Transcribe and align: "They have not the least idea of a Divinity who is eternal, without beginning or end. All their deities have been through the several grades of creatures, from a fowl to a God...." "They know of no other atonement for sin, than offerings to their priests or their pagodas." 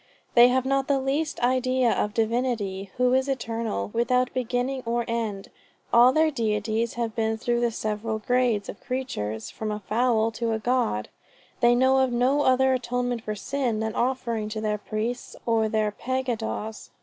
"They 0.33 0.47
have 0.47 0.65
not 0.65 0.87
the 0.87 0.99
least 0.99 1.39
idea 1.41 1.91
of 1.91 2.09
a 2.09 2.13
Divinity 2.15 2.89
who 2.97 3.13
is 3.13 3.27
eternal, 3.29 3.91
without 3.93 4.33
beginning 4.33 4.81
or 4.83 5.05
end. 5.07 5.51
All 5.93 6.11
their 6.11 6.31
deities 6.31 6.95
have 6.95 7.15
been 7.15 7.37
through 7.37 7.59
the 7.59 7.69
several 7.69 8.17
grades 8.17 8.67
of 8.67 8.81
creatures, 8.81 9.51
from 9.51 9.69
a 9.69 9.79
fowl 9.79 10.31
to 10.31 10.53
a 10.53 10.57
God...." 10.57 11.09
"They 11.59 11.75
know 11.75 11.99
of 11.99 12.11
no 12.11 12.41
other 12.41 12.73
atonement 12.73 13.21
for 13.21 13.35
sin, 13.35 13.79
than 13.79 13.93
offerings 13.93 14.53
to 14.53 14.61
their 14.61 14.79
priests 14.79 15.35
or 15.45 15.69
their 15.69 15.91
pagodas." 15.91 16.89